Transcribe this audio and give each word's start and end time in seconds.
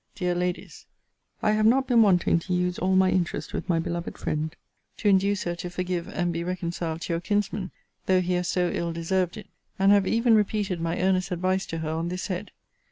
DEAR 0.15 0.33
LADIES, 0.33 0.87
I 1.43 1.51
have 1.51 1.67
not 1.67 1.85
been 1.85 2.01
wanting 2.01 2.39
to 2.39 2.53
use 2.55 2.79
all 2.79 2.95
my 2.95 3.11
interest 3.11 3.53
with 3.53 3.69
my 3.69 3.77
beloved 3.77 4.17
friend, 4.17 4.55
to 4.97 5.07
induce 5.09 5.43
her 5.43 5.55
to 5.57 5.69
forgive 5.69 6.07
and 6.07 6.33
be 6.33 6.43
reconciled 6.43 7.01
to 7.01 7.13
your 7.13 7.19
kinsman, 7.21 7.69
(though 8.07 8.19
he 8.19 8.33
has 8.33 8.47
so 8.47 8.71
ill 8.73 8.91
deserved 8.93 9.37
it;) 9.37 9.45
and 9.77 9.91
have 9.91 10.07
even 10.07 10.33
repeated 10.33 10.81
my 10.81 10.99
earnest 10.99 11.29
advice 11.29 11.67
to 11.67 11.77
her 11.77 11.89
on 11.91 12.07
this 12.07 12.25
head. 12.25 12.49